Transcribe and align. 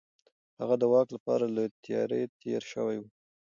هغه 0.59 0.75
د 0.81 0.83
واک 0.93 1.07
لپاره 1.15 1.45
له 1.55 1.63
تيارۍ 1.83 2.21
تېر 2.41 2.61
شوی 2.71 2.97
و. 2.99 3.03